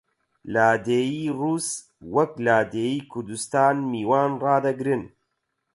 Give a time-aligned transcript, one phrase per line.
[0.53, 1.67] لادێی ڕووس
[2.13, 5.03] وەک لادێی کوردستان میوان ڕادەگرن